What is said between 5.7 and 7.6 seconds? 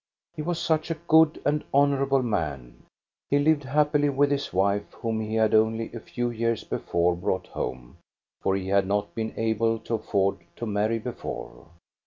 a few years before brought